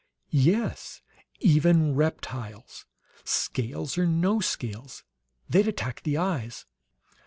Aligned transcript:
"Yes; 0.31 1.03
even 1.41 1.93
reptiles, 1.93 2.87
scales 3.23 3.99
or 3.99 4.07
no 4.07 4.39
scales. 4.39 5.03
They'd 5.47 5.67
attack 5.67 6.01
the 6.01 6.17
eyes." 6.17 6.65